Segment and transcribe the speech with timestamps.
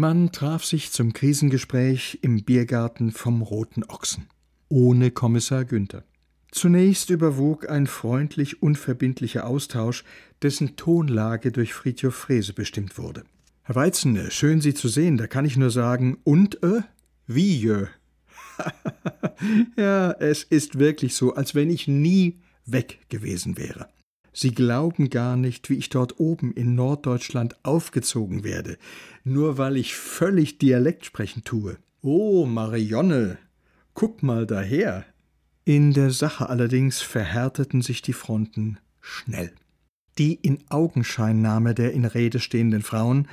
[0.00, 4.28] Man traf sich zum Krisengespräch im Biergarten vom Roten Ochsen.
[4.70, 6.04] Ohne Kommissar Günther.
[6.50, 10.04] Zunächst überwog ein freundlich unverbindlicher Austausch,
[10.40, 13.24] dessen Tonlage durch Friedhof Frese bestimmt wurde.
[13.64, 16.80] Herr Weizen, schön Sie zu sehen, da kann ich nur sagen, und äh?
[17.26, 17.84] Wie jö?
[19.76, 23.86] ja, es ist wirklich so, als wenn ich nie weg gewesen wäre.
[24.32, 28.78] Sie glauben gar nicht, wie ich dort oben in Norddeutschland aufgezogen werde,
[29.24, 31.76] nur weil ich völlig Dialekt sprechen tue.
[32.00, 33.38] Oh, Marionne,
[33.94, 35.04] guck mal daher.
[35.64, 39.52] In der Sache allerdings verhärteten sich die Fronten schnell.
[40.18, 43.28] Die in Augenscheinnahme der in Rede stehenden Frauen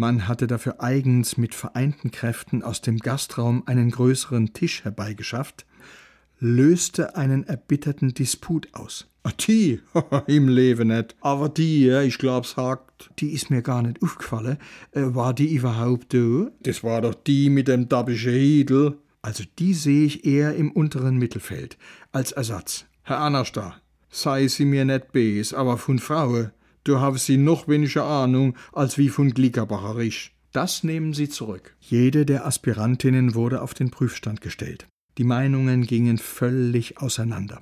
[0.00, 5.66] man hatte dafür eigens mit vereinten Kräften aus dem Gastraum einen größeren Tisch herbeigeschafft,
[6.38, 9.06] löste einen erbitterten Disput aus.
[9.46, 9.80] Die?
[10.26, 11.14] Im Leben nicht.
[11.20, 13.10] Aber die, ich glaub's hakt.
[13.18, 14.58] Die ist mir gar nicht aufgefallen.
[14.92, 16.50] Äh, war die überhaupt da?
[16.60, 18.98] Das war doch die mit dem dabischen Hiedel.
[19.20, 21.76] Also die sehe ich eher im unteren Mittelfeld,
[22.12, 22.86] als Ersatz.
[23.02, 26.52] Herr Anastar, sei sie mir nicht bes, aber von Frauen
[26.88, 30.34] Du haben sie noch weniger Ahnung als wie von Glickerbacherisch.
[30.52, 31.76] Das nehmen Sie zurück.
[31.80, 34.86] Jede der Aspirantinnen wurde auf den Prüfstand gestellt.
[35.18, 37.60] Die Meinungen gingen völlig auseinander.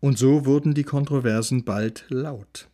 [0.00, 2.68] Und so wurden die Kontroversen bald laut.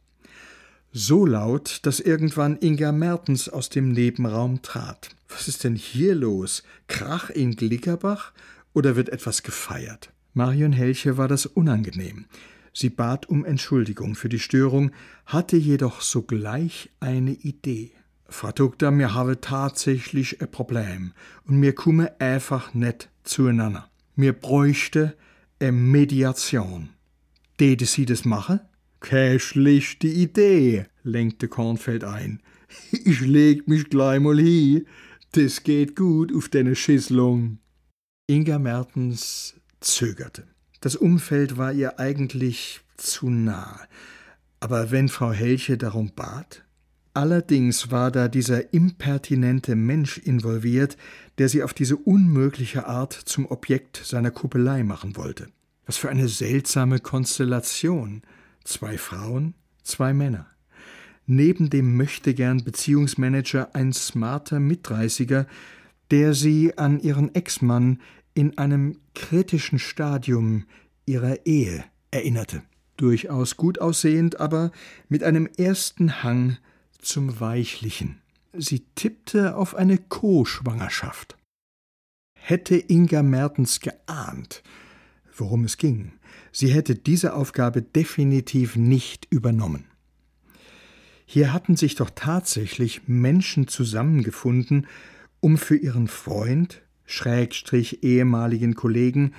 [0.92, 5.10] So laut, dass irgendwann Inga Mertens aus dem Nebenraum trat.
[5.28, 6.62] Was ist denn hier los?
[6.86, 8.32] Krach in Glickerbach
[8.72, 10.12] oder wird etwas gefeiert?
[10.32, 12.26] Marion Helche war das unangenehm.
[12.72, 14.92] Sie bat um Entschuldigung für die Störung,
[15.26, 17.90] hatte jedoch sogleich eine Idee.
[18.28, 21.14] Frau Doktor, mir habe tatsächlich ein Problem
[21.46, 23.89] und mir kumme einfach net zueinander.
[24.20, 25.16] Mir bräuchte
[25.60, 26.90] eine Mediation.
[27.56, 28.60] Täte Sie das machen?
[29.00, 32.42] Keine schlechte Idee, lenkte Kornfeld ein.
[32.92, 34.86] Ich leg mich gleich mal hin.
[35.32, 37.60] Das geht gut auf deine Schisslung.
[38.26, 40.44] Inga Mertens zögerte.
[40.82, 43.80] Das Umfeld war ihr eigentlich zu nah.
[44.60, 46.62] Aber wenn Frau Helche darum bat?
[47.12, 50.96] Allerdings war da dieser impertinente Mensch involviert,
[51.38, 55.48] der sie auf diese unmögliche Art zum Objekt seiner Kuppelei machen wollte.
[55.86, 58.22] Was für eine seltsame Konstellation.
[58.62, 60.46] Zwei Frauen, zwei Männer.
[61.26, 65.46] Neben dem Möchtegern Beziehungsmanager ein smarter Mitdreißiger,
[66.10, 68.00] der sie an ihren Ex-Mann
[68.34, 70.64] in einem kritischen Stadium
[71.06, 72.62] ihrer Ehe erinnerte.
[72.96, 74.70] Durchaus gut aussehend, aber
[75.08, 76.58] mit einem ersten Hang
[77.02, 78.20] zum Weichlichen.
[78.52, 81.36] Sie tippte auf eine Co-Schwangerschaft.
[82.34, 84.62] Hätte Inga Mertens geahnt,
[85.36, 86.12] worum es ging,
[86.52, 89.84] sie hätte diese Aufgabe definitiv nicht übernommen.
[91.26, 94.88] Hier hatten sich doch tatsächlich Menschen zusammengefunden,
[95.38, 99.34] um für ihren Freund, Schrägstrich ehemaligen Kollegen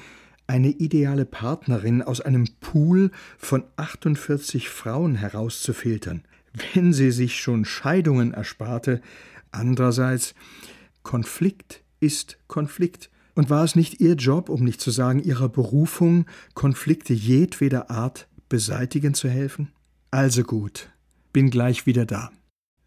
[0.47, 6.23] eine ideale Partnerin aus einem Pool von 48 Frauen herauszufiltern,
[6.53, 9.01] wenn sie sich schon Scheidungen ersparte.
[9.51, 10.33] Andererseits,
[11.03, 13.09] Konflikt ist Konflikt.
[13.33, 18.27] Und war es nicht ihr Job, um nicht zu sagen ihrer Berufung, Konflikte jedweder Art
[18.49, 19.71] beseitigen zu helfen?
[20.11, 20.89] Also gut,
[21.31, 22.31] bin gleich wieder da.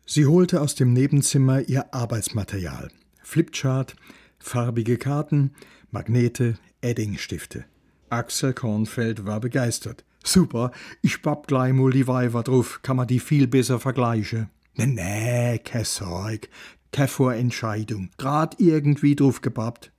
[0.05, 2.91] Sie holte aus dem Nebenzimmer ihr Arbeitsmaterial.
[3.23, 3.97] Flipchart,
[4.39, 5.53] farbige Karten,
[5.91, 7.65] Magnete, Eddingstifte.
[8.11, 10.05] Axel Kornfeld war begeistert.
[10.27, 14.49] Super, ich papp gleich mal die Weiber drauf, kann man die viel besser vergleichen.
[14.75, 16.49] Nee, nee, kein Sorg,
[16.93, 19.93] keine Vorentscheidung, grad irgendwie drauf gepappt.